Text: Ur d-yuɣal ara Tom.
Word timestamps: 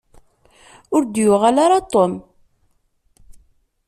Ur 0.95 1.03
d-yuɣal 1.05 1.57
ara 1.65 1.87
Tom. 1.91 2.13